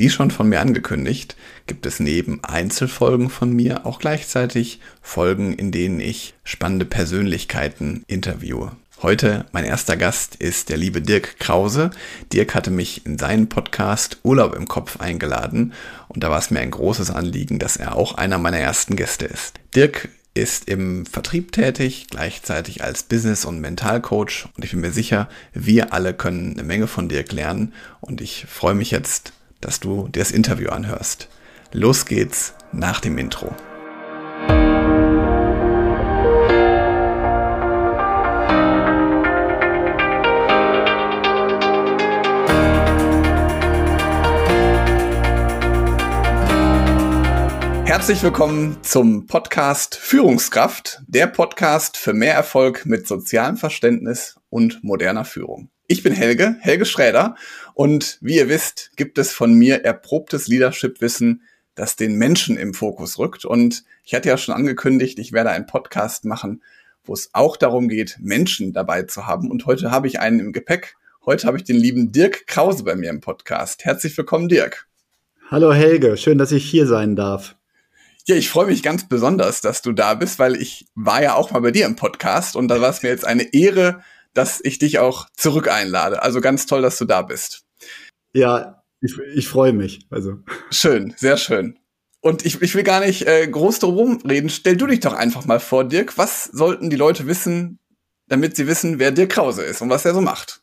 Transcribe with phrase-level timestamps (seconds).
[0.00, 1.34] Wie schon von mir angekündigt,
[1.66, 8.70] gibt es neben Einzelfolgen von mir auch gleichzeitig Folgen, in denen ich spannende Persönlichkeiten interviewe.
[9.02, 11.90] Heute mein erster Gast ist der liebe Dirk Krause.
[12.32, 15.72] Dirk hatte mich in seinen Podcast Urlaub im Kopf eingeladen
[16.06, 19.24] und da war es mir ein großes Anliegen, dass er auch einer meiner ersten Gäste
[19.24, 19.54] ist.
[19.74, 25.28] Dirk ist im Vertrieb tätig, gleichzeitig als Business- und Mentalcoach und ich bin mir sicher,
[25.54, 30.08] wir alle können eine Menge von Dirk lernen und ich freue mich jetzt dass du
[30.08, 31.28] dir das Interview anhörst.
[31.72, 33.54] Los geht's nach dem Intro.
[47.84, 55.24] Herzlich willkommen zum Podcast Führungskraft, der Podcast für mehr Erfolg mit sozialem Verständnis und moderner
[55.24, 55.70] Führung.
[55.88, 57.34] Ich bin Helge, Helge Schräder
[57.78, 61.42] und wie ihr wisst, gibt es von mir erprobtes Leadership-Wissen,
[61.76, 63.44] das den Menschen im Fokus rückt.
[63.44, 66.64] Und ich hatte ja schon angekündigt, ich werde einen Podcast machen,
[67.04, 69.48] wo es auch darum geht, Menschen dabei zu haben.
[69.48, 70.96] Und heute habe ich einen im Gepäck.
[71.24, 73.84] Heute habe ich den lieben Dirk Krause bei mir im Podcast.
[73.84, 74.88] Herzlich willkommen, Dirk.
[75.48, 77.54] Hallo Helge, schön, dass ich hier sein darf.
[78.26, 81.52] Ja, ich freue mich ganz besonders, dass du da bist, weil ich war ja auch
[81.52, 84.02] mal bei dir im Podcast und da war es mir jetzt eine Ehre,
[84.34, 86.24] dass ich dich auch zurück einlade.
[86.24, 87.67] Also ganz toll, dass du da bist.
[88.32, 90.06] Ja, ich, ich freue mich.
[90.10, 90.38] Also.
[90.70, 91.78] Schön, sehr schön.
[92.20, 94.50] Und ich, ich will gar nicht äh, groß drum reden.
[94.50, 96.18] Stell du dich doch einfach mal vor, Dirk.
[96.18, 97.78] Was sollten die Leute wissen,
[98.26, 100.62] damit sie wissen, wer Dirk Krause ist und was er so macht?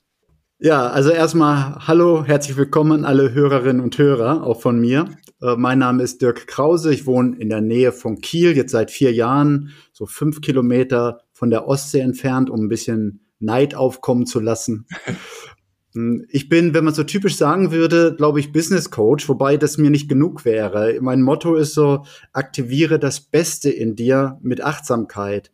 [0.59, 5.09] Ja, also erstmal hallo, herzlich willkommen alle Hörerinnen und Hörer, auch von mir.
[5.41, 6.93] Äh, mein Name ist Dirk Krause.
[6.93, 11.49] Ich wohne in der Nähe von Kiel, jetzt seit vier Jahren, so fünf Kilometer von
[11.49, 14.87] der Ostsee entfernt, um ein bisschen Neid aufkommen zu lassen.
[15.95, 19.77] Hm, ich bin, wenn man so typisch sagen würde, glaube ich, Business Coach, wobei das
[19.77, 20.97] mir nicht genug wäre.
[21.01, 25.51] Mein Motto ist so, aktiviere das Beste in dir mit Achtsamkeit.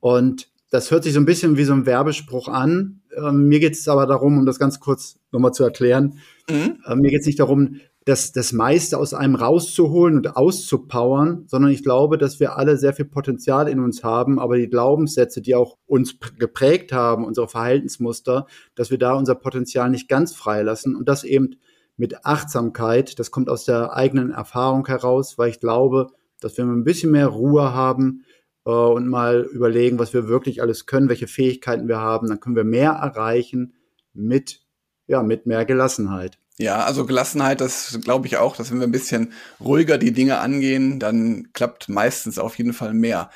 [0.00, 3.02] Und das hört sich so ein bisschen wie so ein Werbespruch an.
[3.14, 6.18] Ähm, mir geht es aber darum, um das ganz kurz nochmal zu erklären,
[6.48, 6.78] mhm.
[6.86, 11.70] äh, mir geht es nicht darum, das, das meiste aus einem rauszuholen und auszupowern, sondern
[11.70, 15.54] ich glaube, dass wir alle sehr viel Potenzial in uns haben, aber die Glaubenssätze, die
[15.54, 21.08] auch uns geprägt haben, unsere Verhaltensmuster, dass wir da unser Potenzial nicht ganz freilassen und
[21.08, 21.56] das eben
[21.96, 26.08] mit Achtsamkeit, das kommt aus der eigenen Erfahrung heraus, weil ich glaube,
[26.40, 28.24] dass wir ein bisschen mehr Ruhe haben
[28.64, 32.56] äh, und mal überlegen, was wir wirklich alles können, welche Fähigkeiten wir haben, dann können
[32.56, 33.74] wir mehr erreichen
[34.12, 34.62] mit,
[35.06, 36.41] ja, mit mehr Gelassenheit.
[36.58, 40.38] Ja, also Gelassenheit, das glaube ich auch, dass wenn wir ein bisschen ruhiger die Dinge
[40.38, 43.30] angehen, dann klappt meistens auf jeden Fall mehr.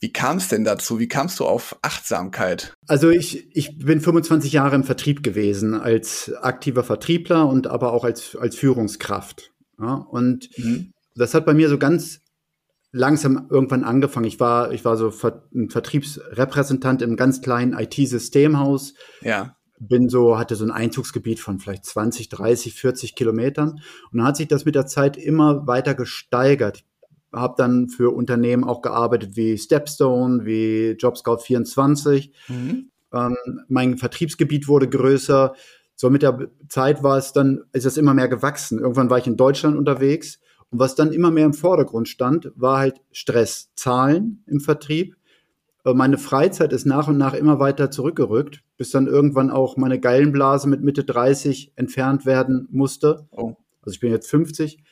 [0.00, 1.00] Wie kam es denn dazu?
[1.00, 2.74] Wie kamst du auf Achtsamkeit?
[2.86, 8.04] Also ich, ich bin 25 Jahre im Vertrieb gewesen, als aktiver Vertriebler und aber auch
[8.04, 9.50] als, als Führungskraft.
[9.80, 10.92] Ja, und mhm.
[11.16, 12.20] das hat bei mir so ganz
[12.92, 14.26] langsam irgendwann angefangen.
[14.26, 15.12] Ich war, ich war so
[15.54, 18.94] ein Vertriebsrepräsentant im ganz kleinen IT-Systemhaus.
[19.20, 23.80] Ja bin so, hatte so ein Einzugsgebiet von vielleicht 20, 30, 40 Kilometern.
[24.10, 26.78] Und dann hat sich das mit der Zeit immer weiter gesteigert.
[26.78, 26.84] Ich
[27.32, 32.30] habe dann für Unternehmen auch gearbeitet wie Stepstone, wie JobScout24.
[32.48, 32.90] Mhm.
[33.12, 33.36] Ähm,
[33.68, 35.54] mein Vertriebsgebiet wurde größer.
[35.94, 38.78] So mit der Zeit war es dann, ist es immer mehr gewachsen.
[38.78, 40.38] Irgendwann war ich in Deutschland unterwegs.
[40.70, 45.17] Und was dann immer mehr im Vordergrund stand, war halt Stress, Zahlen im Vertrieb
[45.88, 50.00] äh, meine Freizeit ist nach und nach immer weiter zurückgerückt, bis dann irgendwann auch meine
[50.00, 53.26] Geilenblase mit Mitte 30 entfernt werden musste.
[53.30, 53.54] Oh.
[53.82, 54.82] Also ich bin jetzt 50.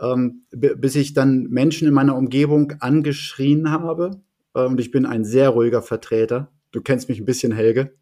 [0.00, 4.20] Ähm, bis ich dann Menschen in meiner Umgebung angeschrien habe.
[4.54, 6.52] Äh, und ich bin ein sehr ruhiger Vertreter.
[6.70, 7.92] Du kennst mich ein bisschen, Helge.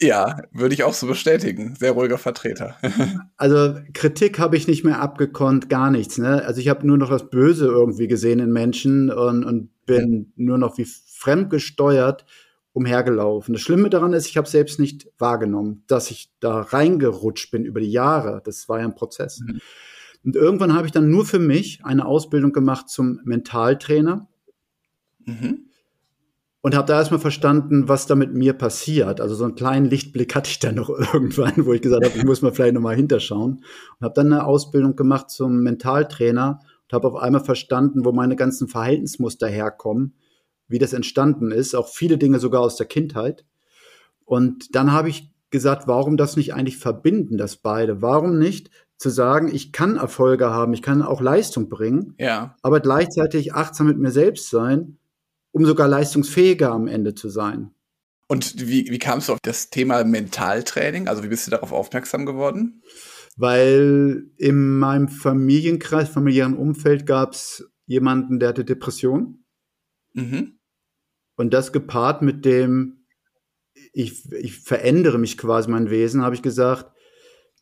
[0.00, 1.76] Ja, würde ich auch so bestätigen.
[1.78, 2.76] Sehr ruhiger Vertreter.
[3.36, 6.16] also Kritik habe ich nicht mehr abgekonnt, gar nichts.
[6.16, 6.42] Ne?
[6.44, 10.56] Also ich habe nur noch das Böse irgendwie gesehen in Menschen und, und bin nur
[10.56, 10.86] noch wie
[11.20, 12.24] fremdgesteuert
[12.72, 13.52] umhergelaufen.
[13.52, 17.80] Das Schlimme daran ist, ich habe selbst nicht wahrgenommen, dass ich da reingerutscht bin über
[17.80, 18.40] die Jahre.
[18.44, 19.40] Das war ja ein Prozess.
[19.40, 19.60] Mhm.
[20.24, 24.28] Und irgendwann habe ich dann nur für mich eine Ausbildung gemacht zum Mentaltrainer.
[25.26, 25.66] Mhm.
[26.62, 29.20] Und habe da erstmal verstanden, was da mit mir passiert.
[29.20, 32.24] Also so einen kleinen Lichtblick hatte ich dann noch irgendwann, wo ich gesagt habe, ich
[32.24, 33.64] muss mal vielleicht nochmal hinterschauen.
[33.98, 38.36] Und habe dann eine Ausbildung gemacht zum Mentaltrainer und habe auf einmal verstanden, wo meine
[38.36, 40.14] ganzen Verhaltensmuster herkommen,
[40.70, 43.44] wie das entstanden ist, auch viele Dinge sogar aus der Kindheit.
[44.24, 48.00] Und dann habe ich gesagt, warum das nicht eigentlich verbinden, das beide?
[48.00, 52.54] Warum nicht zu sagen, ich kann Erfolge haben, ich kann auch Leistung bringen, ja.
[52.62, 54.98] aber gleichzeitig achtsam mit mir selbst sein,
[55.52, 57.70] um sogar leistungsfähiger am Ende zu sein.
[58.28, 61.08] Und wie, wie kamst du auf das Thema Mentaltraining?
[61.08, 62.82] Also wie bist du darauf aufmerksam geworden?
[63.36, 69.44] Weil in meinem Familienkreis, familiären Umfeld gab es jemanden, der hatte Depression.
[70.12, 70.59] Mhm.
[71.40, 72.98] Und das gepaart mit dem,
[73.94, 76.92] ich, ich verändere mich quasi mein Wesen, habe ich gesagt,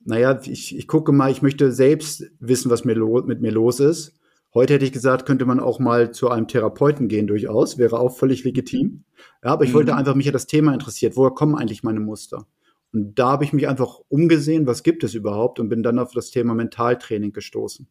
[0.04, 4.19] naja, ich, ich gucke mal, ich möchte selbst wissen, was mir mit mir los ist.
[4.52, 8.19] Heute hätte ich gesagt, könnte man auch mal zu einem Therapeuten gehen, durchaus, wäre auch
[8.19, 9.04] völlig legitim.
[9.44, 9.75] Ja, aber ich mhm.
[9.75, 12.48] wollte einfach, mich ja das Thema interessiert, woher kommen eigentlich meine Muster?
[12.92, 16.10] Und da habe ich mich einfach umgesehen, was gibt es überhaupt und bin dann auf
[16.10, 17.86] das Thema Mentaltraining gestoßen.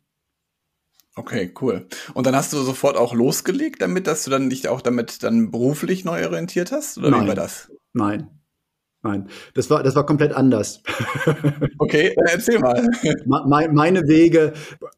[1.18, 1.88] Okay, cool.
[2.14, 5.50] Und dann hast du sofort auch losgelegt damit, dass du dann dich auch damit dann
[5.50, 7.00] beruflich neu orientiert hast?
[7.00, 7.24] Oder Nein.
[7.24, 7.72] wie war das?
[7.94, 8.30] Nein.
[9.04, 10.82] Nein, das war, das war komplett anders.
[11.80, 12.86] Okay, erzähl mal.
[13.26, 14.54] Meine Wege,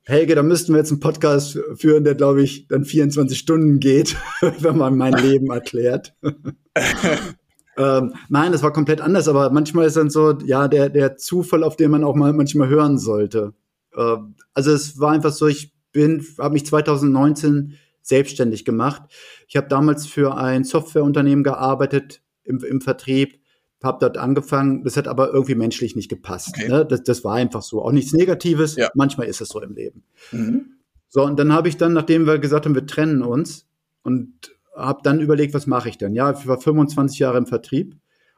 [0.06, 4.16] Helge, da müssten wir jetzt einen Podcast führen, der, glaube ich, dann 24 Stunden geht,
[4.60, 6.16] wenn man mein Leben erklärt.
[7.78, 11.64] ähm, nein, das war komplett anders, aber manchmal ist dann so, ja, der, der Zufall,
[11.64, 13.54] auf den man auch mal manchmal hören sollte.
[13.96, 19.04] Ähm, also es war einfach so, ich bin, habe mich 2019 selbstständig gemacht.
[19.48, 23.40] Ich habe damals für ein Softwareunternehmen gearbeitet im, im Vertrieb
[23.84, 26.50] habe dort angefangen, das hat aber irgendwie menschlich nicht gepasst.
[26.50, 26.68] Okay.
[26.68, 26.86] Ne?
[26.86, 27.82] Das, das war einfach so.
[27.82, 28.90] Auch nichts Negatives, ja.
[28.94, 30.04] manchmal ist es so im Leben.
[30.32, 30.74] Mhm.
[31.08, 33.66] So, und dann habe ich dann, nachdem wir gesagt haben, wir trennen uns,
[34.04, 36.14] und habe dann überlegt, was mache ich denn?
[36.14, 37.98] Ja, ich war 25 Jahre im Vertrieb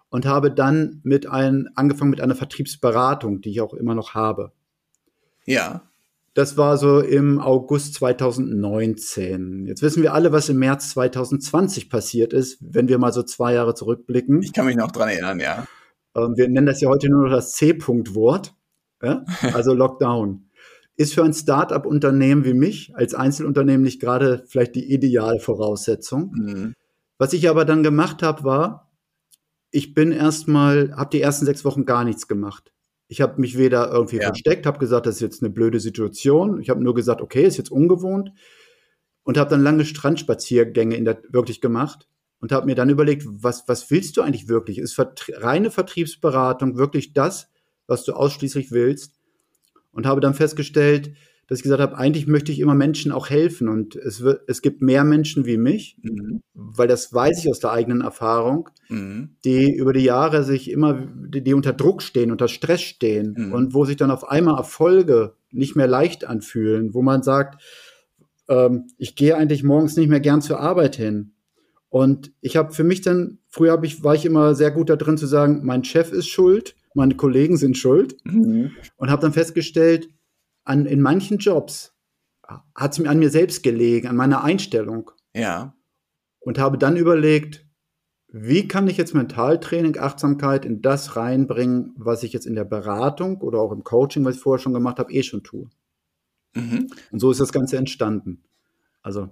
[0.09, 4.51] und habe dann mit ein, angefangen mit einer Vertriebsberatung, die ich auch immer noch habe.
[5.45, 5.83] Ja.
[6.33, 9.65] Das war so im August 2019.
[9.67, 13.53] Jetzt wissen wir alle, was im März 2020 passiert ist, wenn wir mal so zwei
[13.53, 14.41] Jahre zurückblicken.
[14.41, 15.67] Ich kann mich noch dran erinnern, ja.
[16.15, 18.55] Ähm, wir nennen das ja heute nur noch das C-Punkt-Wort,
[19.03, 19.25] ja?
[19.53, 20.47] also Lockdown.
[20.95, 26.31] Ist für ein Start-up-Unternehmen wie mich als Einzelunternehmen nicht gerade vielleicht die ideale Voraussetzung.
[26.33, 26.73] Mhm.
[27.17, 28.91] Was ich aber dann gemacht habe, war,
[29.69, 32.71] ich bin erstmal, habe die ersten sechs Wochen gar nichts gemacht.
[33.11, 34.27] Ich habe mich weder irgendwie ja.
[34.27, 36.61] versteckt, habe gesagt, das ist jetzt eine blöde Situation.
[36.61, 38.31] Ich habe nur gesagt, okay, ist jetzt ungewohnt
[39.23, 42.07] und habe dann lange Strandspaziergänge in der, wirklich gemacht
[42.39, 44.77] und habe mir dann überlegt, was, was willst du eigentlich wirklich?
[44.77, 47.49] Ist Vertrie reine Vertriebsberatung wirklich das,
[47.85, 49.19] was du ausschließlich willst?
[49.91, 51.11] Und habe dann festgestellt,
[51.51, 54.61] dass ich gesagt habe, eigentlich möchte ich immer Menschen auch helfen und es, wird, es
[54.61, 56.39] gibt mehr Menschen wie mich, mhm.
[56.53, 59.35] weil das weiß ich aus der eigenen Erfahrung, mhm.
[59.43, 63.51] die über die Jahre sich immer, die, die unter Druck stehen, unter Stress stehen mhm.
[63.51, 67.61] und wo sich dann auf einmal Erfolge nicht mehr leicht anfühlen, wo man sagt,
[68.47, 71.33] ähm, ich gehe eigentlich morgens nicht mehr gern zur Arbeit hin.
[71.89, 74.95] Und ich habe für mich dann, früher hab ich, war ich immer sehr gut da
[74.95, 78.15] drin zu sagen, mein Chef ist schuld, meine Kollegen sind schuld.
[78.23, 78.71] Mhm.
[78.95, 80.07] Und habe dann festgestellt,
[80.63, 81.95] an, in manchen Jobs
[82.75, 85.11] hat es mir an mir selbst gelegen, an meiner Einstellung.
[85.33, 85.75] Ja.
[86.39, 87.65] Und habe dann überlegt,
[88.27, 93.41] wie kann ich jetzt Mentaltraining, Achtsamkeit in das reinbringen, was ich jetzt in der Beratung
[93.41, 95.69] oder auch im Coaching, was ich vorher schon gemacht habe, eh schon tue.
[96.53, 96.87] Mhm.
[97.11, 98.43] Und so ist das Ganze entstanden.
[99.01, 99.29] Also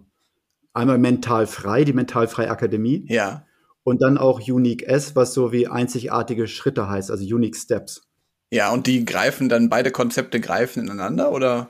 [0.74, 3.06] einmal mental frei, die mentalfrei Akademie.
[3.08, 3.46] Ja.
[3.84, 8.09] Und dann auch Unique S, was so wie einzigartige Schritte heißt, also Unique Steps.
[8.52, 11.70] Ja, und die greifen dann, beide Konzepte greifen ineinander oder?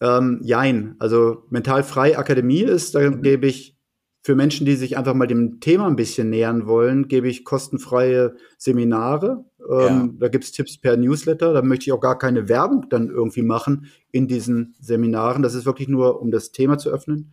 [0.00, 0.96] Ähm, jein.
[0.98, 3.22] Also Mental Frei Akademie ist, da mhm.
[3.22, 3.78] gebe ich
[4.24, 8.36] für Menschen, die sich einfach mal dem Thema ein bisschen nähern wollen, gebe ich kostenfreie
[8.56, 9.44] Seminare.
[9.68, 10.28] Ähm, ja.
[10.28, 11.52] Da es Tipps per Newsletter.
[11.52, 15.42] Da möchte ich auch gar keine Werbung dann irgendwie machen in diesen Seminaren.
[15.42, 17.32] Das ist wirklich nur, um das Thema zu öffnen.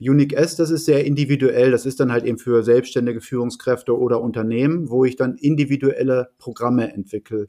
[0.00, 1.70] Unique S, das ist sehr individuell.
[1.70, 6.92] Das ist dann halt eben für selbstständige Führungskräfte oder Unternehmen, wo ich dann individuelle Programme
[6.92, 7.48] entwickle.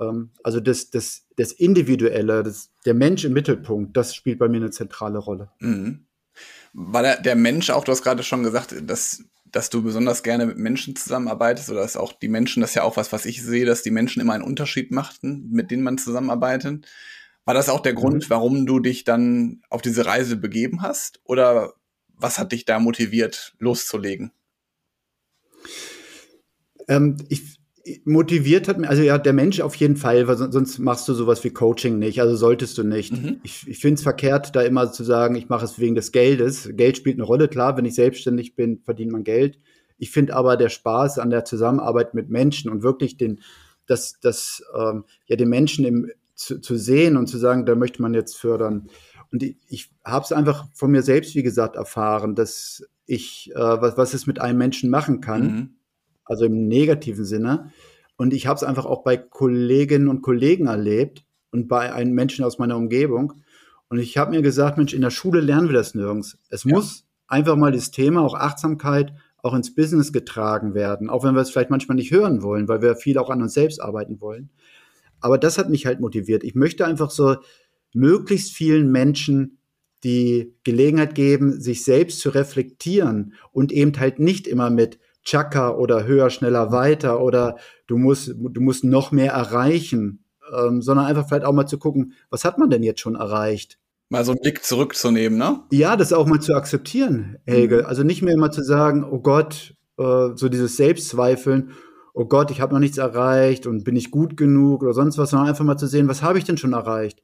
[0.00, 4.58] Ähm, also das, das, das Individuelle, das, der Mensch im Mittelpunkt, das spielt bei mir
[4.58, 5.50] eine zentrale Rolle.
[5.60, 6.06] Mhm.
[6.72, 10.56] War der, Mensch auch, du hast gerade schon gesagt, dass, dass du besonders gerne mit
[10.56, 13.66] Menschen zusammenarbeitest oder dass auch die Menschen, das ist ja auch was, was ich sehe,
[13.66, 16.86] dass die Menschen immer einen Unterschied machten, mit denen man zusammenarbeitet.
[17.44, 18.30] War das auch der Grund, mhm.
[18.30, 21.20] warum du dich dann auf diese Reise begeben hast?
[21.24, 21.74] Oder
[22.08, 24.32] was hat dich da motiviert, loszulegen?
[26.88, 27.58] Ähm, ich,
[28.04, 31.42] motiviert hat mir, also ja, der Mensch auf jeden Fall, weil sonst machst du sowas
[31.42, 33.12] wie Coaching nicht, also solltest du nicht.
[33.12, 33.40] Mhm.
[33.42, 36.70] Ich, ich finde es verkehrt, da immer zu sagen, ich mache es wegen des Geldes.
[36.74, 39.58] Geld spielt eine Rolle, klar, wenn ich selbstständig bin, verdient man Geld.
[39.98, 43.40] Ich finde aber der Spaß an der Zusammenarbeit mit Menschen und wirklich den,
[43.86, 48.02] das, das, ähm, ja, den Menschen im, zu, zu sehen und zu sagen, da möchte
[48.02, 48.88] man jetzt fördern.
[49.30, 53.58] Und ich, ich habe es einfach von mir selbst, wie gesagt, erfahren, dass ich, äh,
[53.58, 55.70] was, was es mit einem Menschen machen kann, mhm.
[56.24, 57.72] also im negativen Sinne.
[58.16, 62.44] Und ich habe es einfach auch bei Kolleginnen und Kollegen erlebt und bei einem Menschen
[62.44, 63.34] aus meiner Umgebung.
[63.88, 66.38] Und ich habe mir gesagt, Mensch, in der Schule lernen wir das nirgends.
[66.48, 66.74] Es ja.
[66.74, 69.12] muss einfach mal das Thema, auch Achtsamkeit,
[69.42, 72.80] auch ins Business getragen werden, auch wenn wir es vielleicht manchmal nicht hören wollen, weil
[72.80, 74.50] wir viel auch an uns selbst arbeiten wollen.
[75.22, 76.44] Aber das hat mich halt motiviert.
[76.44, 77.36] Ich möchte einfach so
[77.94, 79.58] möglichst vielen Menschen
[80.04, 86.04] die Gelegenheit geben, sich selbst zu reflektieren und eben halt nicht immer mit Chaka oder
[86.04, 91.44] höher, schneller, weiter oder du musst, du musst noch mehr erreichen, ähm, sondern einfach vielleicht
[91.44, 93.78] auch mal zu gucken, was hat man denn jetzt schon erreicht?
[94.08, 95.60] Mal so einen Blick zurückzunehmen, ne?
[95.70, 97.78] Ja, das auch mal zu akzeptieren, Helge.
[97.78, 97.86] Mhm.
[97.86, 101.70] Also nicht mehr immer zu sagen, oh Gott, äh, so dieses Selbstzweifeln,
[102.12, 105.30] oh Gott, ich habe noch nichts erreicht und bin ich gut genug oder sonst was,
[105.30, 107.22] sondern einfach mal zu sehen, was habe ich denn schon erreicht?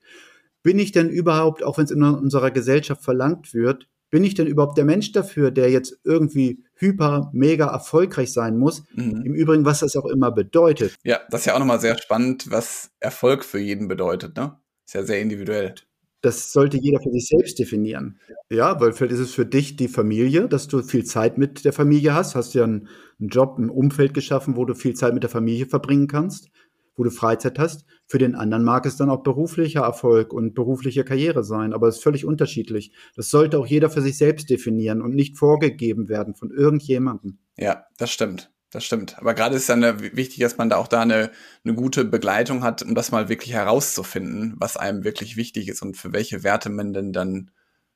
[0.62, 4.46] Bin ich denn überhaupt, auch wenn es in unserer Gesellschaft verlangt wird, bin ich denn
[4.46, 8.84] überhaupt der Mensch dafür, der jetzt irgendwie hyper, mega erfolgreich sein muss?
[8.94, 9.22] Mhm.
[9.24, 10.94] Im Übrigen, was das auch immer bedeutet.
[11.04, 14.58] Ja, das ist ja auch nochmal sehr spannend, was Erfolg für jeden bedeutet, ne?
[14.86, 15.74] Ist ja sehr individuell.
[16.20, 18.18] Das sollte jeder für sich selbst definieren.
[18.50, 21.72] Ja, weil vielleicht ist es für dich die Familie, dass du viel Zeit mit der
[21.72, 22.34] Familie hast.
[22.34, 22.88] Hast ja einen,
[23.20, 26.50] einen Job, ein Umfeld geschaffen, wo du viel Zeit mit der Familie verbringen kannst
[26.98, 27.86] wo du Freizeit hast.
[28.06, 31.96] Für den anderen mag es dann auch beruflicher Erfolg und berufliche Karriere sein, aber es
[31.96, 32.92] ist völlig unterschiedlich.
[33.14, 37.38] Das sollte auch jeder für sich selbst definieren und nicht vorgegeben werden von irgendjemandem.
[37.56, 38.50] Ja, das stimmt.
[38.70, 39.18] Das stimmt.
[39.18, 41.30] Aber gerade ist dann wichtig, dass man da auch da eine,
[41.64, 45.96] eine gute Begleitung hat, um das mal wirklich herauszufinden, was einem wirklich wichtig ist und
[45.96, 47.50] für welche Werte man denn dann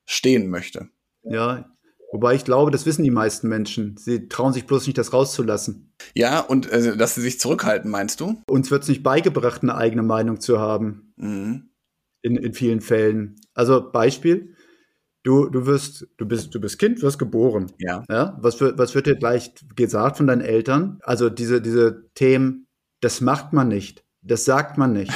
[0.06, 0.88] stehen möchte.
[1.24, 1.72] Ja,
[2.12, 3.96] Wobei ich glaube, das wissen die meisten Menschen.
[3.96, 5.94] Sie trauen sich bloß nicht, das rauszulassen.
[6.14, 8.42] Ja, und äh, dass sie sich zurückhalten, meinst du?
[8.46, 11.14] Uns wird es nicht beigebracht, eine eigene Meinung zu haben.
[11.16, 11.70] Mhm.
[12.20, 13.36] In, in vielen Fällen.
[13.54, 14.54] Also Beispiel,
[15.22, 17.72] du, du wirst, du bist, du bist Kind, wirst geboren.
[17.78, 18.04] Ja.
[18.08, 18.36] ja?
[18.40, 20.98] Was, wird, was wird dir gleich gesagt von deinen Eltern?
[21.02, 22.66] Also diese, diese Themen,
[23.00, 25.12] das macht man nicht, das sagt man nicht.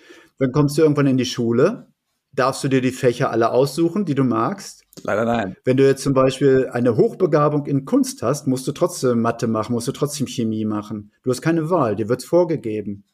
[0.38, 1.92] Dann kommst du irgendwann in die Schule,
[2.32, 5.56] darfst du dir die Fächer alle aussuchen, die du magst Leider nein.
[5.64, 9.72] Wenn du jetzt zum Beispiel eine Hochbegabung in Kunst hast, musst du trotzdem Mathe machen,
[9.72, 11.12] musst du trotzdem Chemie machen.
[11.22, 13.04] Du hast keine Wahl, dir wird's vorgegeben.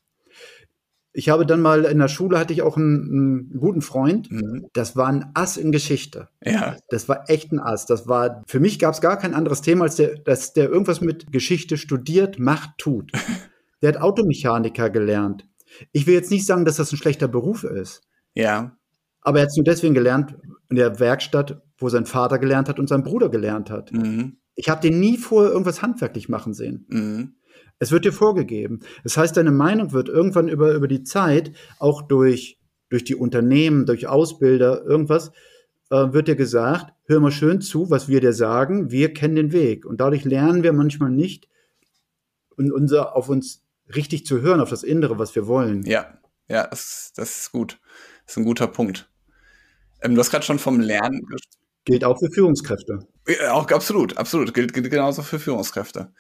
[1.19, 4.31] Ich habe dann mal in der Schule hatte ich auch einen, einen guten Freund.
[4.31, 4.67] Mhm.
[4.75, 6.29] Das war ein Ass in Geschichte.
[6.45, 6.77] Ja.
[6.91, 7.87] Das war echt ein Ass.
[7.87, 11.01] Das war für mich gab es gar kein anderes Thema als der, dass der irgendwas
[11.01, 13.13] mit Geschichte studiert, macht, tut.
[13.81, 15.49] der hat Automechaniker gelernt.
[15.91, 18.03] Ich will jetzt nicht sagen, dass das ein schlechter Beruf ist.
[18.35, 18.77] Ja.
[19.23, 20.37] Aber er hat es nur deswegen gelernt
[20.69, 23.91] in der Werkstatt, wo sein Vater gelernt hat und sein Bruder gelernt hat.
[23.91, 24.37] Mhm.
[24.55, 26.85] Ich habe den nie vorher irgendwas handwerklich machen sehen.
[26.91, 27.37] Mhm.
[27.79, 28.81] Es wird dir vorgegeben.
[29.05, 33.87] Das heißt, deine Meinung wird irgendwann über, über die Zeit, auch durch, durch die Unternehmen,
[33.87, 35.31] durch Ausbilder, irgendwas,
[35.91, 39.53] äh, wird dir gesagt, hör mal schön zu, was wir dir sagen, wir kennen den
[39.53, 39.85] Weg.
[39.85, 41.49] Und dadurch lernen wir manchmal nicht,
[42.57, 43.63] unser, auf uns
[43.95, 45.83] richtig zu hören, auf das Innere, was wir wollen.
[45.85, 46.19] Ja,
[46.49, 47.79] ja, das, das ist gut.
[48.25, 49.11] Das ist ein guter Punkt.
[50.03, 51.21] Ähm, du hast gerade schon vom Lernen.
[51.85, 53.07] Gilt auch für Führungskräfte.
[53.29, 54.55] Ja, auch absolut, absolut.
[54.55, 56.13] Gilt, gilt genauso für Führungskräfte.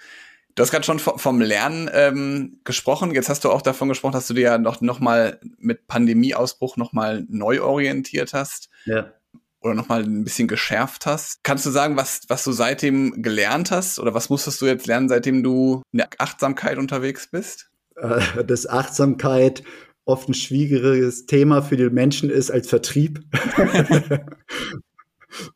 [0.56, 3.14] Du hast gerade schon vom Lernen ähm, gesprochen.
[3.14, 6.78] Jetzt hast du auch davon gesprochen, dass du dir ja noch, noch mal mit Pandemieausbruch
[6.78, 8.70] noch mal neu orientiert hast.
[8.86, 9.12] Ja.
[9.60, 11.44] Oder noch mal ein bisschen geschärft hast.
[11.44, 13.98] Kannst du sagen, was, was du seitdem gelernt hast?
[13.98, 17.68] Oder was musstest du jetzt lernen, seitdem du in der Achtsamkeit unterwegs bist?
[17.96, 19.62] Äh, das Achtsamkeit
[20.06, 23.20] oft ein schwieriges Thema für die Menschen ist als Vertrieb.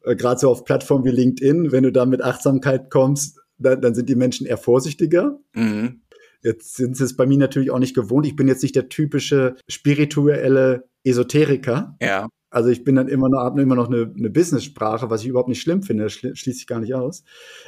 [0.05, 3.95] Äh, gerade so auf Plattformen wie LinkedIn, wenn du da mit Achtsamkeit kommst, dann, dann
[3.95, 5.39] sind die Menschen eher vorsichtiger.
[5.55, 6.03] Mhm.
[6.43, 8.27] Jetzt sind sie es bei mir natürlich auch nicht gewohnt.
[8.27, 11.97] Ich bin jetzt nicht der typische spirituelle Esoteriker.
[12.01, 12.29] Ja.
[12.51, 15.61] Also ich bin dann immer noch, immer noch eine, eine Business-Sprache, was ich überhaupt nicht
[15.61, 16.05] schlimm finde.
[16.05, 17.25] Das schließt sich gar nicht aus.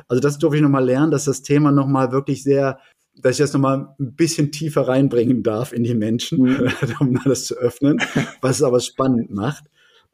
[0.09, 2.79] Also das durfte ich nochmal lernen, dass das Thema nochmal wirklich sehr
[3.15, 6.73] dass ich das nochmal ein bisschen tiefer reinbringen darf in die Menschen, mhm.
[7.01, 7.99] um das zu öffnen,
[8.41, 9.65] was es aber spannend macht.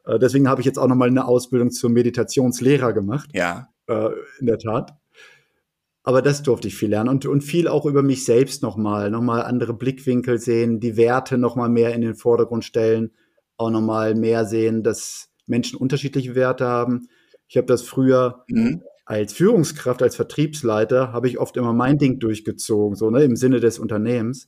[0.05, 3.29] Äh, deswegen habe ich jetzt auch nochmal eine Ausbildung zum Meditationslehrer gemacht.
[3.33, 3.69] Ja.
[3.87, 4.09] Äh,
[4.39, 4.98] in der Tat.
[6.09, 9.43] Aber das durfte ich viel lernen und, und viel auch über mich selbst nochmal, nochmal
[9.43, 13.11] andere Blickwinkel sehen, die Werte nochmal mehr in den Vordergrund stellen,
[13.57, 17.09] auch nochmal mehr sehen, dass Menschen unterschiedliche Werte haben.
[17.47, 22.17] Ich habe das früher mhm als Führungskraft, als Vertriebsleiter habe ich oft immer mein Ding
[22.17, 24.47] durchgezogen, so ne, im Sinne des Unternehmens.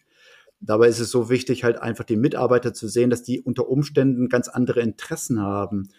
[0.60, 4.30] Dabei ist es so wichtig, halt einfach die Mitarbeiter zu sehen, dass die unter Umständen
[4.30, 5.90] ganz andere Interessen haben.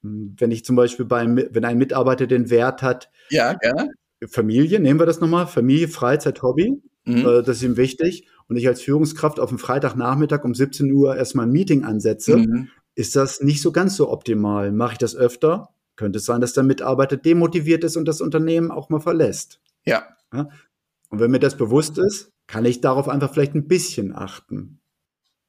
[0.00, 3.90] Wenn ich zum Beispiel beim, wenn ein Mitarbeiter den Wert hat, ja, gerne.
[4.28, 7.16] Familie, nehmen wir das nochmal, Familie, Freizeit, Hobby, mhm.
[7.18, 8.28] äh, das ist ihm wichtig.
[8.48, 12.68] Und ich als Führungskraft auf dem Freitagnachmittag um 17 Uhr erstmal ein Meeting ansetze, mhm.
[12.94, 14.70] ist das nicht so ganz so optimal.
[14.70, 15.74] Mache ich das öfter?
[15.96, 19.60] könnte es sein, dass der Mitarbeiter demotiviert ist und das Unternehmen auch mal verlässt.
[19.84, 20.04] Ja.
[20.32, 20.48] ja?
[21.10, 24.80] Und wenn mir das bewusst ist, kann ich darauf einfach vielleicht ein bisschen achten.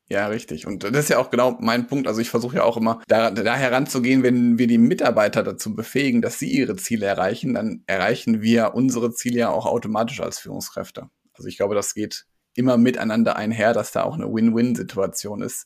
[0.08, 0.68] Ja, richtig.
[0.68, 2.08] Und das ist ja auch genau mein Punkt.
[2.08, 6.22] Also ich versuche ja auch immer da, da heranzugehen, wenn wir die Mitarbeiter dazu befähigen,
[6.22, 11.10] dass sie ihre Ziele erreichen, dann erreichen wir unsere Ziele ja auch automatisch als Führungskräfte.
[11.34, 15.66] Also ich glaube, das geht immer miteinander einher, dass da auch eine Win-Win-Situation ist.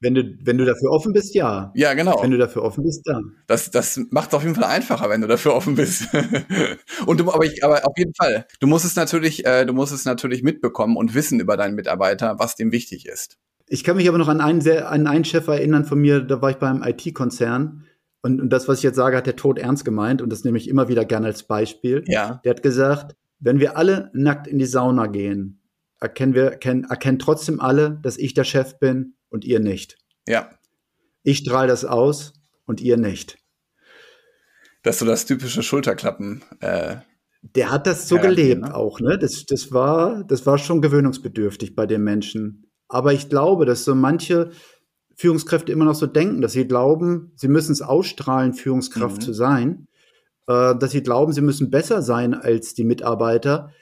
[0.00, 1.72] Wenn du, wenn du dafür offen bist, ja.
[1.74, 2.22] Ja, genau.
[2.22, 3.20] Wenn du dafür offen bist, ja.
[3.46, 6.08] Das, das macht es auf jeden Fall einfacher, wenn du dafür offen bist.
[7.06, 9.94] und du, aber, ich, aber auf jeden Fall, du musst es natürlich, äh, du musst
[9.94, 13.38] es natürlich mitbekommen und wissen über deinen Mitarbeiter, was dem wichtig ist.
[13.68, 16.40] Ich kann mich aber noch an einen, sehr, an einen Chef erinnern von mir, da
[16.40, 17.84] war ich beim IT-Konzern.
[18.22, 20.22] Und, und das, was ich jetzt sage, hat der Tod ernst gemeint.
[20.22, 22.04] Und das nehme ich immer wieder gerne als Beispiel.
[22.06, 22.40] Ja.
[22.44, 25.60] Der hat gesagt, wenn wir alle nackt in die Sauna gehen,
[26.00, 29.98] erkennen wir, erkennen, erkennen trotzdem alle, dass ich der Chef bin und ihr nicht.
[30.26, 30.50] Ja.
[31.22, 32.34] Ich strahle das aus
[32.66, 33.38] und ihr nicht.
[34.82, 36.42] Dass du das typische Schulterklappen.
[36.60, 36.96] Äh,
[37.42, 38.74] der hat das so gelebt ne?
[38.74, 39.18] auch, ne?
[39.18, 42.65] Das, das, war, das war schon gewöhnungsbedürftig bei den Menschen.
[42.88, 44.50] Aber ich glaube, dass so manche
[45.16, 49.20] Führungskräfte immer noch so denken, dass sie glauben, sie müssen es ausstrahlen, Führungskraft mhm.
[49.20, 49.88] zu sein,
[50.46, 53.72] äh, dass sie glauben, sie müssen besser sein als die Mitarbeiter.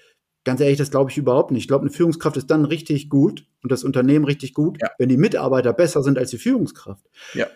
[0.45, 1.63] Ganz ehrlich, das glaube ich überhaupt nicht.
[1.63, 4.91] Ich glaube, eine Führungskraft ist dann richtig gut und das Unternehmen richtig gut, ja.
[4.99, 7.05] wenn die Mitarbeiter besser sind als die Führungskraft.
[7.35, 7.47] Ja.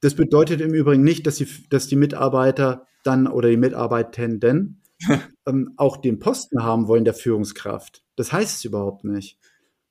[0.00, 4.82] Das bedeutet im Übrigen nicht, dass die, dass die Mitarbeiter dann oder die Mitarbeitenden
[5.46, 8.02] ähm, auch den Posten haben wollen der Führungskraft.
[8.16, 9.38] Das heißt es überhaupt nicht.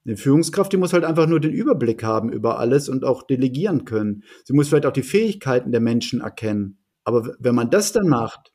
[0.05, 3.85] Eine Führungskraft, die muss halt einfach nur den Überblick haben über alles und auch delegieren
[3.85, 4.23] können.
[4.43, 6.85] Sie muss vielleicht auch die Fähigkeiten der Menschen erkennen.
[7.03, 8.51] Aber wenn man das dann macht,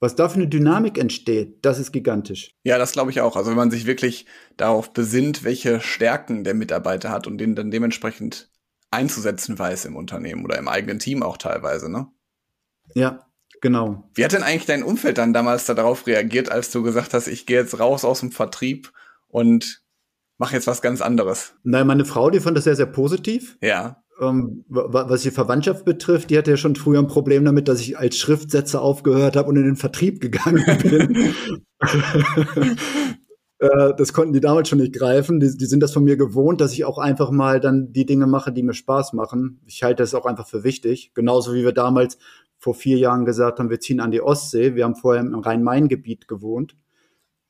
[0.00, 2.56] was da für eine Dynamik entsteht, das ist gigantisch.
[2.64, 3.36] Ja, das glaube ich auch.
[3.36, 7.70] Also wenn man sich wirklich darauf besinnt, welche Stärken der Mitarbeiter hat und den dann
[7.70, 8.50] dementsprechend
[8.90, 12.08] einzusetzen weiß im Unternehmen oder im eigenen Team auch teilweise, ne?
[12.94, 13.26] Ja,
[13.60, 14.10] genau.
[14.14, 17.46] Wie hat denn eigentlich dein Umfeld dann damals darauf reagiert, als du gesagt hast, ich
[17.46, 18.92] gehe jetzt raus aus dem Vertrieb
[19.28, 19.81] und
[20.42, 21.54] mache jetzt was ganz anderes?
[21.62, 23.56] Nein, meine Frau, die fand das sehr, sehr positiv.
[23.62, 24.02] Ja.
[24.20, 27.96] Ähm, was die Verwandtschaft betrifft, die hatte ja schon früher ein Problem damit, dass ich
[27.96, 31.34] als Schriftsetzer aufgehört habe und in den Vertrieb gegangen bin.
[33.62, 35.38] Äh, das konnten die damals schon nicht greifen.
[35.38, 38.26] Die, die, sind das von mir gewohnt, dass ich auch einfach mal dann die Dinge
[38.26, 39.60] mache, die mir Spaß machen.
[39.66, 41.12] Ich halte das auch einfach für wichtig.
[41.14, 42.18] Genauso wie wir damals
[42.58, 44.74] vor vier Jahren gesagt haben, wir ziehen an die Ostsee.
[44.74, 46.74] Wir haben vorher im Rhein-Main-Gebiet gewohnt.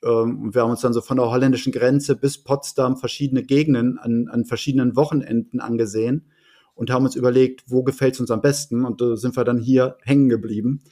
[0.05, 4.29] Ähm, wir haben uns dann so von der holländischen Grenze bis Potsdam verschiedene Gegenden an,
[4.29, 6.27] an verschiedenen Wochenenden angesehen
[6.75, 8.85] und haben uns überlegt, wo gefällt es uns am besten.
[8.85, 10.83] Und da sind wir dann hier hängen geblieben.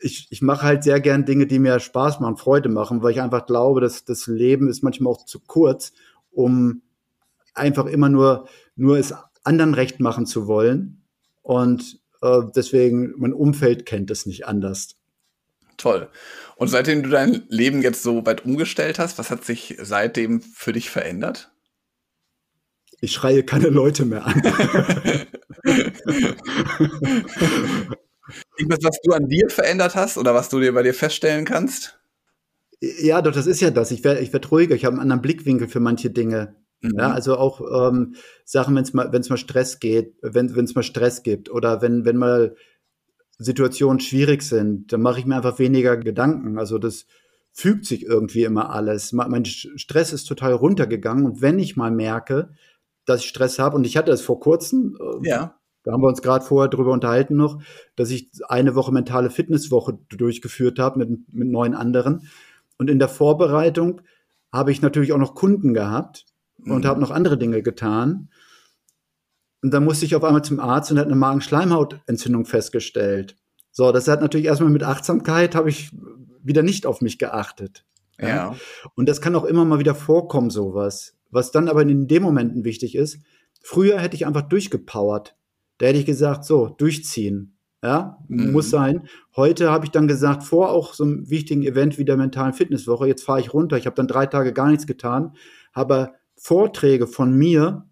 [0.00, 3.20] Ich, ich mache halt sehr gern Dinge, die mir Spaß machen, Freude machen, weil ich
[3.20, 5.92] einfach glaube, dass das Leben ist manchmal auch zu kurz,
[6.30, 6.82] um
[7.54, 9.14] einfach immer nur, nur es
[9.44, 11.02] anderen recht machen zu wollen.
[11.42, 14.96] Und äh, deswegen, mein Umfeld kennt es nicht anders.
[15.76, 16.08] Toll.
[16.56, 20.72] Und seitdem du dein Leben jetzt so weit umgestellt hast, was hat sich seitdem für
[20.72, 21.50] dich verändert?
[23.00, 24.40] Ich schreie keine Leute mehr an.
[28.56, 31.98] Irgendwas, was du an dir verändert hast oder was du dir bei dir feststellen kannst?
[32.80, 33.90] Ja, doch, das ist ja das.
[33.90, 36.56] Ich werde ich werd ruhiger, ich habe einen anderen Blickwinkel für manche Dinge.
[36.80, 36.98] Mhm.
[36.98, 40.82] Ja, also auch ähm, Sachen, wenn es mal, wenn's mal Stress geht, wenn es mal
[40.82, 42.56] Stress gibt oder wenn, wenn mal
[43.38, 46.58] Situationen schwierig sind, dann mache ich mir einfach weniger Gedanken.
[46.58, 47.06] Also das
[47.52, 49.12] fügt sich irgendwie immer alles.
[49.12, 52.50] Mein Stress ist total runtergegangen und wenn ich mal merke,
[53.04, 55.54] dass ich Stress habe, und ich hatte das vor kurzem, äh, ja.
[55.82, 57.62] da haben wir uns gerade vorher drüber unterhalten noch,
[57.96, 62.28] dass ich eine Woche mentale Fitnesswoche durchgeführt habe mit, mit neun anderen.
[62.78, 64.00] Und in der Vorbereitung
[64.52, 66.26] habe ich natürlich auch noch Kunden gehabt
[66.58, 66.88] und mhm.
[66.88, 68.30] habe noch andere Dinge getan.
[69.64, 73.34] Und dann musste ich auf einmal zum Arzt und hat eine Magenschleimhautentzündung festgestellt.
[73.72, 75.90] So, das hat natürlich erstmal mit Achtsamkeit habe ich
[76.42, 77.86] wieder nicht auf mich geachtet.
[78.20, 78.28] Ja.
[78.28, 78.56] ja.
[78.94, 81.16] Und das kann auch immer mal wieder vorkommen, sowas.
[81.30, 83.20] Was dann aber in den Momenten wichtig ist,
[83.62, 85.34] früher hätte ich einfach durchgepowert.
[85.78, 87.56] Da hätte ich gesagt, so, durchziehen.
[87.82, 88.52] Ja, mhm.
[88.52, 89.08] muss sein.
[89.34, 93.06] Heute habe ich dann gesagt, vor auch so einem wichtigen Event wie der mentalen Fitnesswoche,
[93.06, 93.78] jetzt fahre ich runter.
[93.78, 95.32] Ich habe dann drei Tage gar nichts getan,
[95.72, 97.88] habe Vorträge von mir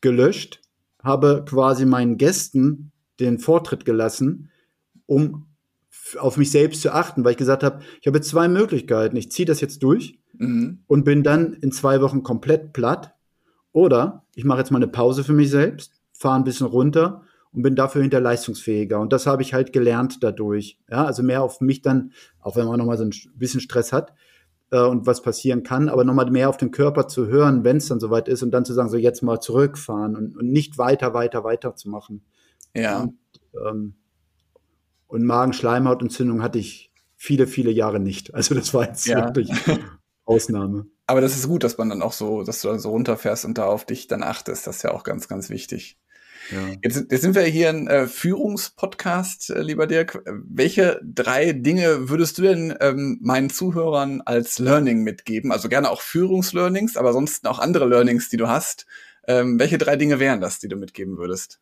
[0.00, 0.60] gelöscht,
[1.06, 4.50] habe quasi meinen Gästen den Vortritt gelassen,
[5.06, 5.46] um
[6.18, 9.16] auf mich selbst zu achten, weil ich gesagt habe, ich habe zwei Möglichkeiten.
[9.16, 10.80] Ich ziehe das jetzt durch mhm.
[10.86, 13.14] und bin dann in zwei Wochen komplett platt.
[13.72, 17.62] Oder ich mache jetzt mal eine Pause für mich selbst, fahre ein bisschen runter und
[17.62, 19.00] bin dafür hinter leistungsfähiger.
[19.00, 20.78] Und das habe ich halt gelernt dadurch.
[20.90, 24.12] Ja, also mehr auf mich dann, auch wenn man nochmal so ein bisschen Stress hat,
[24.70, 27.88] äh, und was passieren kann, aber nochmal mehr auf den Körper zu hören, wenn es
[27.88, 31.14] dann soweit ist und dann zu sagen, so jetzt mal zurückfahren und, und nicht weiter,
[31.14, 32.24] weiter, weiter zu machen.
[32.74, 33.02] Ja.
[33.02, 33.18] Und,
[33.66, 33.94] ähm,
[35.06, 38.34] und Magenschleimhautentzündung hatte ich viele, viele Jahre nicht.
[38.34, 39.24] Also das war jetzt ja.
[39.24, 39.50] wirklich
[40.24, 40.86] Ausnahme.
[41.06, 43.58] Aber das ist gut, dass man dann auch so, dass du dann so runterfährst und
[43.58, 44.66] da auf dich dann achtest.
[44.66, 45.98] Das ist ja auch ganz, ganz wichtig.
[46.50, 46.68] Ja.
[46.82, 50.22] Jetzt, jetzt, sind wir hier ein äh, Führungspodcast, äh, lieber Dirk.
[50.26, 55.52] Welche drei Dinge würdest du denn ähm, meinen Zuhörern als Learning mitgeben?
[55.52, 58.86] Also gerne auch Führungslearnings, aber sonst auch andere Learnings, die du hast.
[59.26, 61.60] Ähm, welche drei Dinge wären das, die du mitgeben würdest?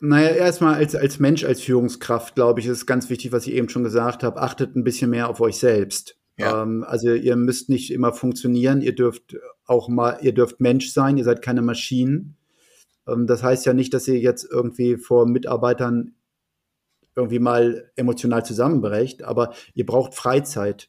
[0.00, 3.68] Naja, erstmal als, als Mensch, als Führungskraft, glaube ich, ist ganz wichtig, was ich eben
[3.68, 4.40] schon gesagt habe.
[4.40, 6.16] Achtet ein bisschen mehr auf euch selbst.
[6.36, 6.62] Ja.
[6.62, 11.18] Ähm, also ihr müsst nicht immer funktionieren, ihr dürft auch mal, ihr dürft Mensch sein,
[11.18, 12.36] ihr seid keine Maschinen.
[13.06, 16.14] Ähm, das heißt ja nicht, dass ihr jetzt irgendwie vor Mitarbeitern
[17.14, 20.88] irgendwie mal emotional zusammenbrecht, aber ihr braucht Freizeit.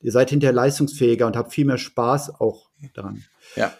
[0.00, 3.24] Ihr seid hinterher leistungsfähiger und habt viel mehr Spaß auch daran.
[3.56, 3.74] Ja.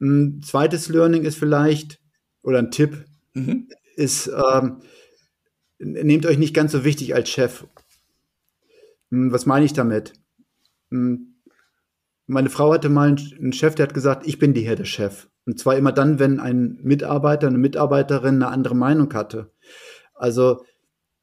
[0.00, 2.00] Ein zweites Learning ist vielleicht,
[2.42, 3.68] oder ein Tipp, mhm.
[3.96, 4.82] ist, ähm,
[5.78, 7.64] nehmt euch nicht ganz so wichtig als Chef.
[9.10, 10.12] Hm, was meine ich damit?
[12.30, 15.28] Meine Frau hatte mal einen Chef, der hat gesagt, ich bin die Herr der Chef.
[15.46, 19.50] Und zwar immer dann, wenn ein Mitarbeiter, eine Mitarbeiterin eine andere Meinung hatte.
[20.14, 20.64] Also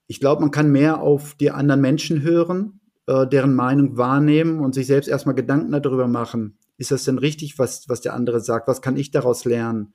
[0.07, 4.75] ich glaube, man kann mehr auf die anderen Menschen hören, äh, deren Meinung wahrnehmen und
[4.75, 6.57] sich selbst erstmal Gedanken darüber machen.
[6.75, 8.67] Ist das denn richtig, was, was der andere sagt?
[8.67, 9.93] Was kann ich daraus lernen?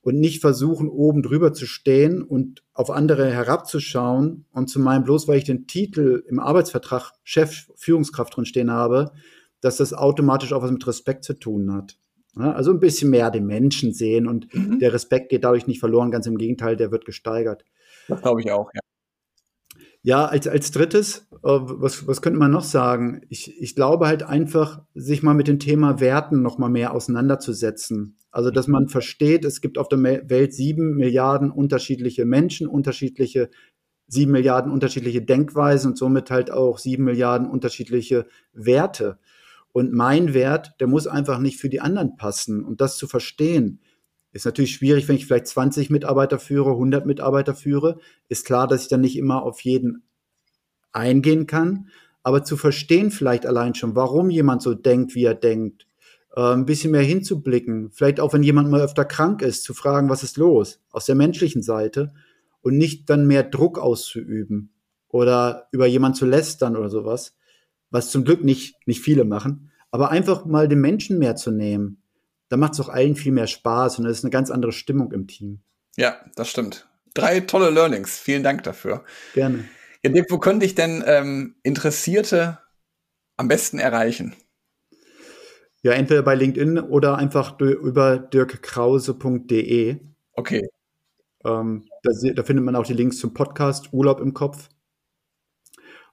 [0.00, 5.28] Und nicht versuchen, oben drüber zu stehen und auf andere herabzuschauen und zu meinen, bloß
[5.28, 9.12] weil ich den Titel im Arbeitsvertrag Chef, Führungskraft drin stehen habe,
[9.60, 11.98] dass das automatisch auch was mit Respekt zu tun hat.
[12.34, 14.78] Also ein bisschen mehr den Menschen sehen und mhm.
[14.78, 17.64] der Respekt geht dadurch nicht verloren, ganz im Gegenteil, der wird gesteigert.
[18.06, 18.80] Das glaube ich auch, ja.
[20.02, 23.22] Ja, als, als drittes, äh, was, was könnte man noch sagen?
[23.28, 28.16] Ich, ich glaube halt einfach, sich mal mit dem Thema Werten noch mal mehr auseinanderzusetzen.
[28.30, 33.50] Also, dass man versteht, es gibt auf der Welt sieben Milliarden unterschiedliche Menschen, unterschiedliche,
[34.06, 39.18] sieben Milliarden unterschiedliche Denkweisen und somit halt auch sieben Milliarden unterschiedliche Werte.
[39.72, 42.64] Und mein Wert, der muss einfach nicht für die anderen passen.
[42.64, 43.80] Und das zu verstehen,
[44.32, 47.98] ist natürlich schwierig, wenn ich vielleicht 20 Mitarbeiter führe, 100 Mitarbeiter führe.
[48.28, 50.02] Ist klar, dass ich dann nicht immer auf jeden
[50.92, 51.88] eingehen kann.
[52.22, 55.86] Aber zu verstehen vielleicht allein schon, warum jemand so denkt, wie er denkt,
[56.34, 60.08] äh, ein bisschen mehr hinzublicken, vielleicht auch wenn jemand mal öfter krank ist, zu fragen,
[60.08, 62.12] was ist los, aus der menschlichen Seite
[62.60, 64.72] und nicht dann mehr Druck auszuüben
[65.08, 67.37] oder über jemand zu lästern oder sowas,
[67.90, 72.02] was zum Glück nicht, nicht viele machen, aber einfach mal den Menschen mehr zu nehmen.
[72.48, 75.12] Da macht es auch allen viel mehr Spaß und es ist eine ganz andere Stimmung
[75.12, 75.60] im Team.
[75.96, 76.88] Ja, das stimmt.
[77.14, 78.18] Drei tolle Learnings.
[78.18, 79.04] Vielen Dank dafür.
[79.34, 79.64] Gerne.
[80.02, 82.58] Ja, Dirk, wo könnte ich denn ähm, Interessierte
[83.36, 84.36] am besten erreichen?
[85.82, 90.00] Ja, entweder bei LinkedIn oder einfach über dirkkrause.de.
[90.32, 90.68] Okay.
[91.44, 94.68] Ähm, da, da, findet man auch die Links zum Podcast Urlaub im Kopf.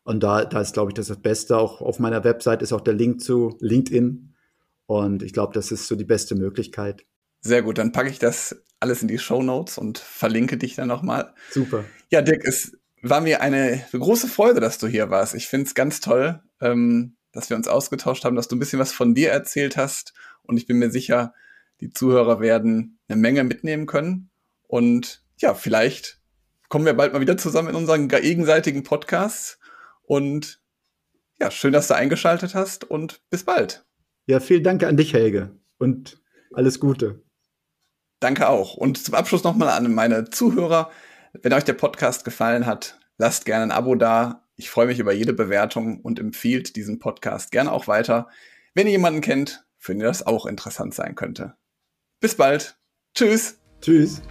[0.05, 1.57] Und da, da ist, glaube ich, das, das Beste.
[1.57, 4.35] Auch auf meiner Website ist auch der Link zu LinkedIn.
[4.85, 7.05] Und ich glaube, das ist so die beste Möglichkeit.
[7.41, 10.87] Sehr gut, dann packe ich das alles in die Show Notes und verlinke dich dann
[10.87, 11.33] nochmal.
[11.49, 11.85] Super.
[12.11, 15.33] Ja, Dirk, es war mir eine große Freude, dass du hier warst.
[15.33, 18.79] Ich finde es ganz toll, ähm, dass wir uns ausgetauscht haben, dass du ein bisschen
[18.79, 20.13] was von dir erzählt hast.
[20.43, 21.33] Und ich bin mir sicher,
[21.81, 24.29] die Zuhörer werden eine Menge mitnehmen können.
[24.67, 26.19] Und ja, vielleicht
[26.69, 29.57] kommen wir bald mal wieder zusammen in unseren gegenseitigen Podcasts
[30.07, 30.61] und
[31.39, 33.85] ja, schön, dass du eingeschaltet hast und bis bald.
[34.25, 35.51] Ja, vielen Dank an dich, Helge.
[35.77, 36.21] Und
[36.53, 37.23] alles Gute.
[38.19, 38.75] Danke auch.
[38.75, 40.89] Und zum Abschluss nochmal an meine Zuhörer.
[41.33, 44.47] Wenn euch der Podcast gefallen hat, lasst gerne ein Abo da.
[44.55, 48.29] Ich freue mich über jede Bewertung und empfiehlt diesen Podcast gerne auch weiter.
[48.73, 51.55] Wenn ihr jemanden kennt, für den das auch interessant sein könnte.
[52.19, 52.77] Bis bald.
[53.13, 53.59] Tschüss.
[53.81, 54.21] Tschüss.